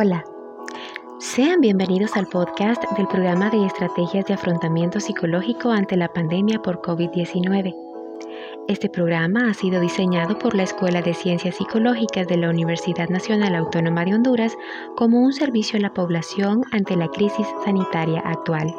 [0.00, 0.24] Hola,
[1.18, 6.80] sean bienvenidos al podcast del programa de estrategias de afrontamiento psicológico ante la pandemia por
[6.82, 7.74] COVID-19.
[8.68, 13.56] Este programa ha sido diseñado por la Escuela de Ciencias Psicológicas de la Universidad Nacional
[13.56, 14.56] Autónoma de Honduras
[14.94, 18.72] como un servicio a la población ante la crisis sanitaria actual.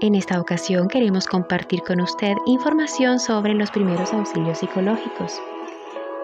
[0.00, 5.40] En esta ocasión queremos compartir con usted información sobre los primeros auxilios psicológicos.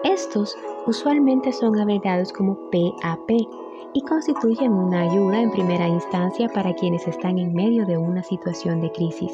[0.03, 7.07] Estos usualmente son abreviados como PAP y constituyen una ayuda en primera instancia para quienes
[7.07, 9.31] están en medio de una situación de crisis.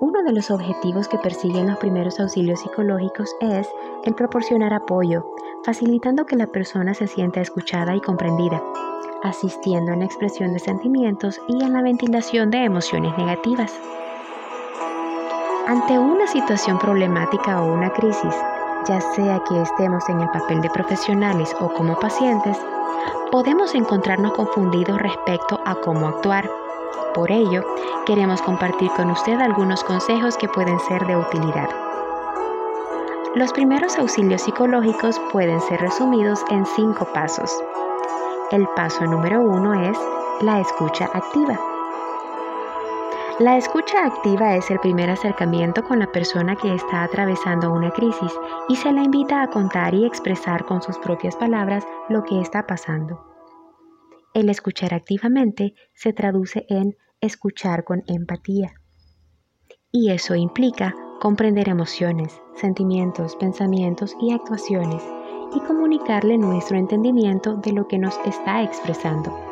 [0.00, 3.68] Uno de los objetivos que persiguen los primeros auxilios psicológicos es
[4.04, 5.26] el proporcionar apoyo,
[5.62, 8.62] facilitando que la persona se sienta escuchada y comprendida,
[9.22, 13.78] asistiendo en la expresión de sentimientos y en la ventilación de emociones negativas.
[15.66, 18.34] Ante una situación problemática o una crisis,
[18.86, 22.58] ya sea que estemos en el papel de profesionales o como pacientes,
[23.30, 26.50] podemos encontrarnos confundidos respecto a cómo actuar.
[27.14, 27.64] Por ello,
[28.06, 31.68] queremos compartir con usted algunos consejos que pueden ser de utilidad.
[33.34, 37.52] Los primeros auxilios psicológicos pueden ser resumidos en cinco pasos.
[38.50, 39.96] El paso número uno es
[40.40, 41.69] la escucha activa.
[43.40, 48.38] La escucha activa es el primer acercamiento con la persona que está atravesando una crisis
[48.68, 52.66] y se la invita a contar y expresar con sus propias palabras lo que está
[52.66, 53.24] pasando.
[54.34, 58.74] El escuchar activamente se traduce en escuchar con empatía.
[59.90, 65.02] Y eso implica comprender emociones, sentimientos, pensamientos y actuaciones
[65.56, 69.49] y comunicarle nuestro entendimiento de lo que nos está expresando.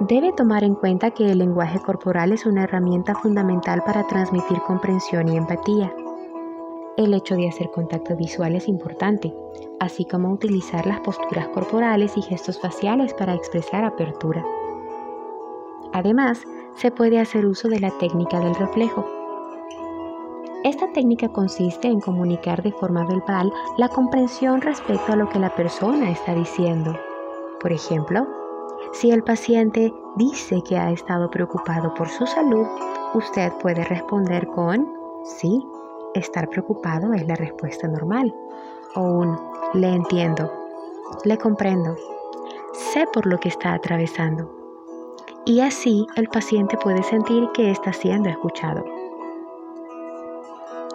[0.00, 5.28] Debe tomar en cuenta que el lenguaje corporal es una herramienta fundamental para transmitir comprensión
[5.28, 5.94] y empatía.
[6.98, 9.34] El hecho de hacer contacto visual es importante,
[9.80, 14.44] así como utilizar las posturas corporales y gestos faciales para expresar apertura.
[15.92, 16.42] Además,
[16.74, 19.06] se puede hacer uso de la técnica del reflejo,
[20.66, 25.54] esta técnica consiste en comunicar de forma verbal la comprensión respecto a lo que la
[25.54, 26.98] persona está diciendo.
[27.60, 28.26] Por ejemplo,
[28.92, 32.66] si el paciente dice que ha estado preocupado por su salud,
[33.14, 34.88] usted puede responder con
[35.24, 35.66] sí,
[36.14, 38.34] estar preocupado es la respuesta normal.
[38.94, 39.38] O un
[39.74, 40.50] le entiendo,
[41.24, 41.96] le comprendo,
[42.72, 44.50] sé por lo que está atravesando.
[45.44, 48.84] Y así el paciente puede sentir que está siendo escuchado.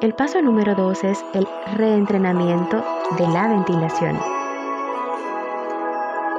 [0.01, 2.83] El paso número dos es el reentrenamiento
[3.17, 4.30] de la ventilación.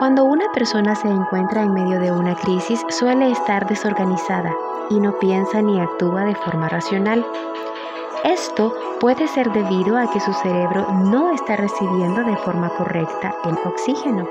[0.02, 4.52] Cuando una persona se encuentra en medio de una crisis suele estar desorganizada
[4.90, 7.24] y no piensa ni actúa de forma racional.
[8.24, 13.56] Esto puede ser debido a que su cerebro no está recibiendo de forma correcta el
[13.64, 14.26] oxígeno.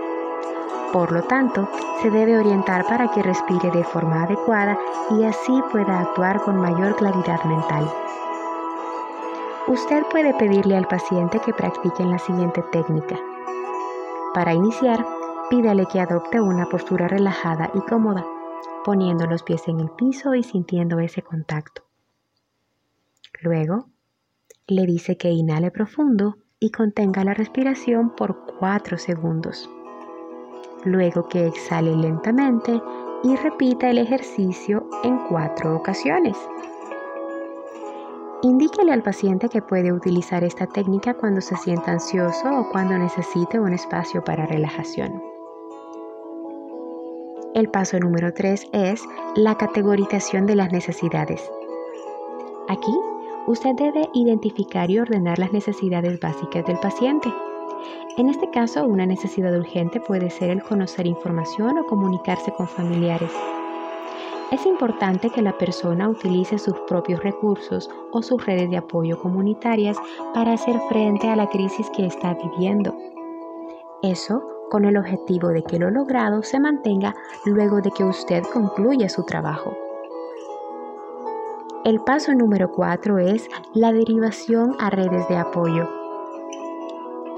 [0.91, 1.69] Por lo tanto,
[2.01, 4.77] se debe orientar para que respire de forma adecuada
[5.11, 7.89] y así pueda actuar con mayor claridad mental.
[9.67, 13.15] Usted puede pedirle al paciente que practique la siguiente técnica.
[14.33, 15.05] Para iniciar,
[15.51, 18.25] pídale que adopte una postura relajada y cómoda,
[18.85, 21.83] poniendo los pies en el piso y sintiendo ese contacto.
[23.41, 23.87] Luego,
[24.67, 29.69] le dice que inhale profundo y contenga la respiración por 4 segundos.
[30.85, 32.81] Luego que exhale lentamente
[33.23, 36.37] y repita el ejercicio en 4 ocasiones.
[38.41, 43.59] Indíquele al paciente que puede utilizar esta técnica cuando se sienta ansioso o cuando necesite
[43.59, 45.21] un espacio para relajación.
[47.61, 49.03] El paso número 3 es
[49.35, 51.47] la categorización de las necesidades.
[52.67, 52.91] Aquí,
[53.45, 57.31] usted debe identificar y ordenar las necesidades básicas del paciente.
[58.17, 63.31] En este caso, una necesidad urgente puede ser el conocer información o comunicarse con familiares.
[64.51, 69.97] Es importante que la persona utilice sus propios recursos o sus redes de apoyo comunitarias
[70.33, 72.95] para hacer frente a la crisis que está viviendo.
[74.01, 77.13] Eso con el objetivo de que lo logrado se mantenga
[77.45, 79.75] luego de que usted concluya su trabajo.
[81.83, 85.89] El paso número 4 es la derivación a redes de apoyo.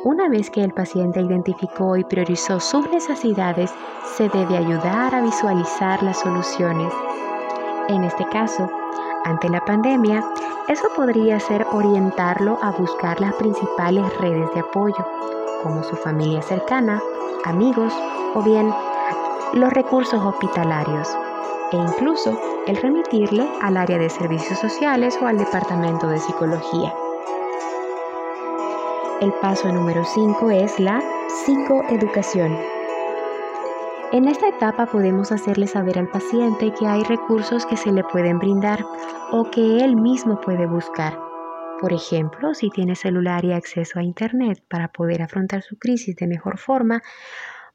[0.03, 3.74] Una vez que el paciente identificó y priorizó sus necesidades,
[4.15, 6.94] se debe ayudar a visualizar las soluciones.
[7.88, 8.69] En este caso,
[9.25, 10.24] ante la pandemia,
[10.68, 15.06] eso podría ser orientarlo a buscar las principales redes de apoyo,
[15.63, 17.01] como su familia cercana,
[17.45, 17.94] amigos
[18.36, 18.74] o bien
[19.54, 21.10] los recursos hospitalarios,
[21.71, 22.38] e incluso
[22.68, 26.94] el remitirle al área de servicios sociales o al departamento de psicología.
[29.21, 32.57] El paso número 5 es la Psicoeducación.
[34.12, 38.38] En esta etapa podemos hacerle saber al paciente que hay recursos que se le pueden
[38.38, 38.86] brindar
[39.31, 41.32] o que él mismo puede buscar.
[41.83, 46.27] Por ejemplo, si tiene celular y acceso a Internet para poder afrontar su crisis de
[46.27, 47.03] mejor forma,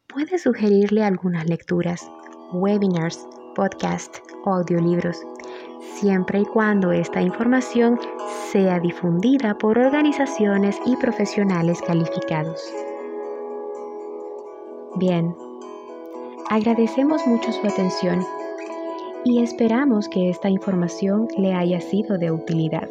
[0.07, 2.11] puede sugerirle algunas lecturas,
[2.55, 5.23] webinars, podcasts o audiolibros,
[6.01, 8.01] siempre y cuando esta información
[8.51, 12.63] sea difundida por organizaciones y profesionales calificados.
[14.97, 15.37] Bien,
[16.49, 18.25] agradecemos mucho su atención
[19.27, 22.89] y esperamos que esta información le haya sido de utilidad.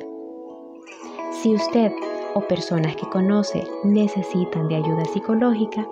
[1.48, 1.94] Si usted
[2.34, 5.88] o personas que conoce necesitan de ayuda psicológica,